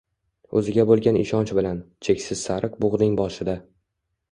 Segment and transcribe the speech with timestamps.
[0.61, 3.59] O'ziga bo'lgan ishonch bilan, cheksiz sariq bug'ning boshida.